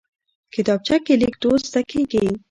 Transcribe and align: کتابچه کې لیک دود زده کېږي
کتابچه 0.53 0.95
کې 1.05 1.13
لیک 1.21 1.35
دود 1.41 1.61
زده 1.69 1.81
کېږي 1.91 2.25